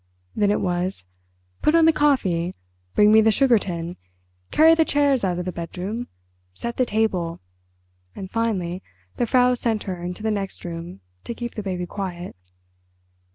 Then 0.35 0.49
it 0.49 0.61
was: 0.61 1.05
"Put 1.61 1.75
on 1.75 1.85
the 1.85 1.93
coffee." 1.93 2.55
"Bring 2.95 3.11
me 3.11 3.21
the 3.21 3.29
sugar 3.29 3.59
tin." 3.59 3.97
"Carry 4.49 4.73
the 4.73 4.83
chairs 4.83 5.23
out 5.23 5.37
of 5.37 5.45
the 5.45 5.51
bedroom." 5.51 6.07
"Set 6.55 6.77
the 6.77 6.87
table." 6.87 7.39
And, 8.15 8.27
finally, 8.27 8.81
the 9.17 9.27
Frau 9.27 9.53
sent 9.53 9.83
her 9.83 10.01
into 10.03 10.23
the 10.23 10.31
next 10.31 10.65
room 10.65 11.01
to 11.25 11.35
keep 11.35 11.53
the 11.53 11.61
baby 11.61 11.85
quiet. 11.85 12.35